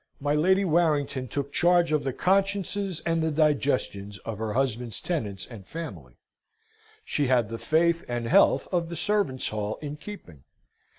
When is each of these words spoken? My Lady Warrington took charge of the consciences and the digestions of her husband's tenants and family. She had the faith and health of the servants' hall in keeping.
My 0.19 0.33
Lady 0.33 0.65
Warrington 0.65 1.27
took 1.27 1.53
charge 1.53 1.91
of 1.91 2.03
the 2.03 2.11
consciences 2.11 3.03
and 3.05 3.21
the 3.21 3.29
digestions 3.29 4.17
of 4.25 4.39
her 4.39 4.53
husband's 4.53 4.99
tenants 4.99 5.45
and 5.45 5.63
family. 5.63 6.17
She 7.05 7.27
had 7.27 7.49
the 7.49 7.59
faith 7.59 8.03
and 8.07 8.25
health 8.27 8.67
of 8.71 8.89
the 8.89 8.95
servants' 8.95 9.49
hall 9.49 9.75
in 9.79 9.97
keeping. 9.97 10.43